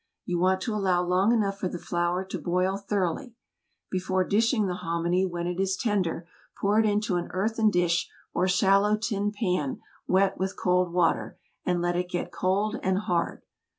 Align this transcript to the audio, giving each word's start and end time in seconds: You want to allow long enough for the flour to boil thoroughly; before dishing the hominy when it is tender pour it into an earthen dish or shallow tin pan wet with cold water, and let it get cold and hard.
You 0.25 0.39
want 0.39 0.61
to 0.61 0.73
allow 0.73 1.03
long 1.03 1.31
enough 1.31 1.59
for 1.59 1.67
the 1.67 1.77
flour 1.77 2.25
to 2.25 2.39
boil 2.39 2.75
thoroughly; 2.75 3.35
before 3.91 4.23
dishing 4.23 4.65
the 4.65 4.73
hominy 4.81 5.27
when 5.27 5.45
it 5.45 5.59
is 5.59 5.77
tender 5.77 6.25
pour 6.59 6.79
it 6.79 6.87
into 6.87 7.17
an 7.17 7.27
earthen 7.29 7.69
dish 7.69 8.09
or 8.33 8.47
shallow 8.47 8.97
tin 8.97 9.31
pan 9.31 9.79
wet 10.07 10.39
with 10.39 10.57
cold 10.57 10.91
water, 10.91 11.37
and 11.67 11.83
let 11.83 11.95
it 11.95 12.09
get 12.09 12.31
cold 12.31 12.77
and 12.81 12.97
hard. 12.97 13.43